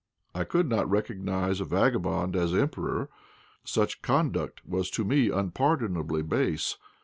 [0.33, 3.07] I could not recognize a vagabond as Emperor;
[3.63, 6.75] such conduct was to me unpardonably base.